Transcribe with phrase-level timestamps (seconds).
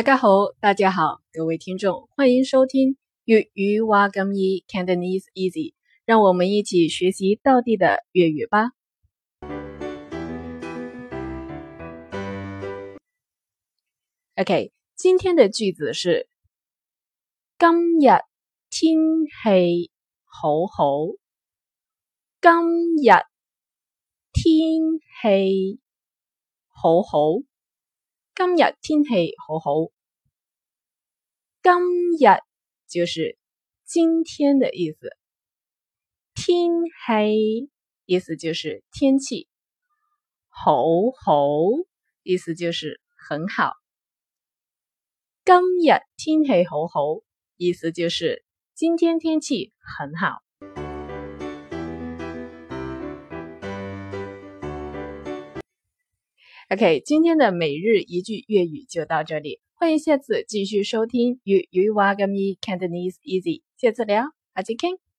[0.00, 0.28] 大家好，
[0.60, 5.74] 大家好，各位听众，欢迎收听粤语话咁易 Cantonese Easy，
[6.06, 8.70] 让我们一起学习到地的粤语吧。
[14.36, 16.30] OK，今天的句子是：
[17.58, 18.06] 今日
[18.70, 18.96] 天
[19.26, 19.90] 气
[20.24, 21.08] 好好。
[22.40, 22.50] 今
[22.96, 23.04] 日
[24.32, 25.78] 天气
[26.68, 27.49] 好好。
[28.42, 29.92] 今日天气好好。
[31.62, 31.74] 今
[32.12, 32.40] 日
[32.88, 33.36] 就是
[33.84, 35.14] 今天的意思。
[36.34, 37.70] 天气
[38.06, 39.46] 意思就是天气。
[40.48, 40.72] 好
[41.22, 41.48] 好
[42.22, 43.74] 意思就是很好。
[45.44, 47.20] 今日天气好好
[47.58, 50.42] 意思就是今天天气很好。
[56.72, 64.22] OK，今天的每日一句粤语就到这里，欢迎下次继续收听粤语话咁易 Cantonese Easy，下次聊，
[64.54, 65.09] 下次傾。